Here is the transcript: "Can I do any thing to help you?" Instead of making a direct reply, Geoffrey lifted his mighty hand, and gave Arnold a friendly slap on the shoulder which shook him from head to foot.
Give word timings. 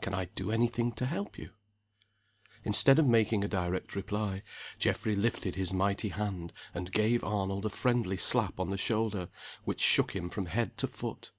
"Can 0.00 0.14
I 0.14 0.26
do 0.26 0.52
any 0.52 0.68
thing 0.68 0.92
to 0.92 1.04
help 1.06 1.36
you?" 1.36 1.50
Instead 2.62 3.00
of 3.00 3.06
making 3.08 3.42
a 3.42 3.48
direct 3.48 3.96
reply, 3.96 4.44
Geoffrey 4.78 5.16
lifted 5.16 5.56
his 5.56 5.74
mighty 5.74 6.10
hand, 6.10 6.52
and 6.72 6.92
gave 6.92 7.24
Arnold 7.24 7.66
a 7.66 7.70
friendly 7.70 8.18
slap 8.18 8.60
on 8.60 8.70
the 8.70 8.78
shoulder 8.78 9.30
which 9.64 9.80
shook 9.80 10.14
him 10.14 10.30
from 10.30 10.46
head 10.46 10.78
to 10.78 10.86
foot. 10.86 11.32